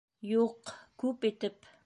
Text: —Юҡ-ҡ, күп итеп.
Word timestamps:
—Юҡ-ҡ, 0.29 0.73
күп 1.05 1.31
итеп. 1.31 1.73